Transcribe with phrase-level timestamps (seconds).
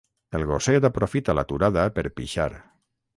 [0.37, 2.49] El gosset aprofita l'aturada per pixar.